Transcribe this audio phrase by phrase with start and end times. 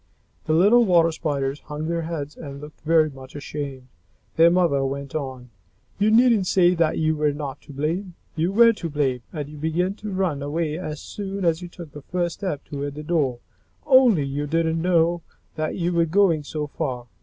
[0.45, 3.87] The little Water Spiders hung their heads and looked very much ashamed.
[4.35, 5.51] Their mother went on,
[5.99, 8.15] "You needn't say that you were not to blame.
[8.35, 11.91] You were to blame, and you began to run away as soon as you took
[11.91, 13.41] the first step toward the door,
[13.85, 15.21] only you didn't know
[15.53, 17.05] that you were going so far.